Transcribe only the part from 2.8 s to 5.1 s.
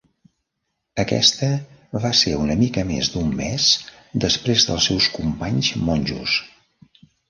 més d'un mes després dels